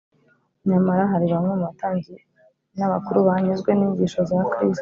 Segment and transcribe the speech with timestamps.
[0.67, 2.15] nyamara hari bamwe mu batambyi
[2.77, 4.79] n’abakuru banyuzwe n’inyigisho za kristo,